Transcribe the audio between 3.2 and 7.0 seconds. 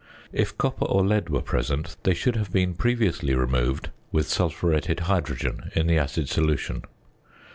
removed with sulphuretted hydrogen in the acid solution.